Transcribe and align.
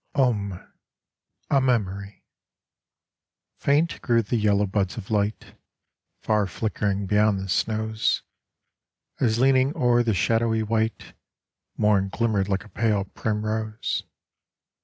45 0.15 0.67
A 1.51 1.61
MEMORY 1.61 2.23
FAINT 3.59 4.01
grew 4.01 4.23
the 4.23 4.35
yellow 4.35 4.65
buds 4.65 4.97
of 4.97 5.11
light 5.11 5.53
Far 6.23 6.47
flickering 6.47 7.05
beyond 7.05 7.39
the 7.39 7.47
snows, 7.47 8.23
As 9.19 9.37
leaning 9.37 9.77
o'er 9.77 10.01
the 10.01 10.15
shadowy 10.15 10.63
white 10.63 11.13
Morn 11.77 12.09
glimmered 12.09 12.49
like 12.49 12.63
a 12.63 12.69
pale 12.69 13.05
primrose. 13.13 14.03